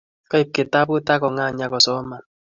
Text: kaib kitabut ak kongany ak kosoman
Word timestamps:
kaib 0.31 0.47
kitabut 0.55 1.05
ak 1.13 1.19
kongany 1.21 1.61
ak 1.65 1.71
kosoman 1.73 2.23